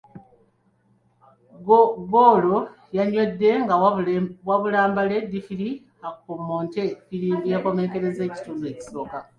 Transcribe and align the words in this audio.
Ggoolo 2.03 2.57
yanywedde 2.97 3.49
nga 3.63 3.75
wabula 4.51 4.81
mbale 4.91 5.15
ddiifiri 5.25 5.69
akommonte 6.07 6.81
ffirimbi 7.01 7.49
ekomekkereza 7.57 8.21
ekitundu 8.25 8.63
ekisooka. 8.71 9.17